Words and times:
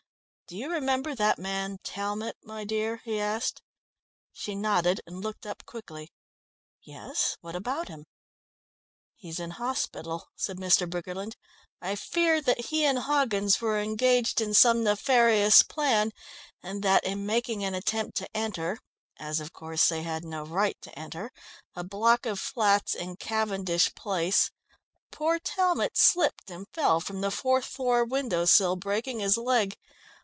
"Do 0.47 0.57
you 0.57 0.69
remember 0.69 1.15
that 1.15 1.39
man 1.39 1.77
Talmot, 1.81 2.35
my 2.43 2.65
dear?" 2.65 2.97
he 3.05 3.21
asked. 3.21 3.61
She 4.33 4.53
nodded, 4.53 4.99
and 5.07 5.23
looked 5.23 5.45
up 5.45 5.65
quickly. 5.65 6.11
"Yes, 6.81 7.37
what 7.39 7.55
about 7.55 7.87
him?" 7.87 8.03
"He's 9.15 9.39
in 9.39 9.51
hospital," 9.51 10.27
said 10.35 10.57
Mr. 10.57 10.89
Briggerland. 10.89 11.37
"I 11.81 11.95
fear 11.95 12.41
that 12.41 12.65
he 12.65 12.83
and 12.83 12.99
Hoggins 12.99 13.61
were 13.61 13.79
engaged 13.79 14.41
in 14.41 14.53
some 14.53 14.83
nefarious 14.83 15.63
plan 15.63 16.11
and 16.61 16.83
that 16.83 17.05
in 17.05 17.25
making 17.25 17.63
an 17.63 17.73
attempt 17.73 18.17
to 18.17 18.27
enter 18.35 18.77
as, 19.17 19.39
of 19.39 19.53
course, 19.53 19.87
they 19.87 20.03
had 20.03 20.25
no 20.25 20.43
right 20.43 20.75
to 20.81 20.93
enter 20.99 21.31
a 21.77 21.85
block 21.85 22.25
of 22.25 22.41
flats 22.41 22.93
in 22.93 23.15
Cavendish 23.15 23.95
Place, 23.95 24.51
poor 25.11 25.39
Talmot 25.39 25.95
slipped 25.95 26.51
and 26.51 26.67
fell 26.73 26.99
from 26.99 27.21
the 27.21 27.31
fourth 27.31 27.63
floor 27.63 28.03
window 28.03 28.43
sill, 28.43 28.75
breaking 28.75 29.21
his 29.21 29.37
leg. 29.37 29.77